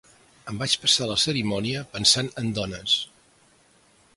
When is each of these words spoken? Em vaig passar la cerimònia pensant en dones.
Em 0.51 0.55
vaig 0.61 0.73
passar 0.85 1.09
la 1.11 1.17
cerimònia 1.25 1.83
pensant 1.97 2.33
en 2.43 2.49
dones. 2.61 2.97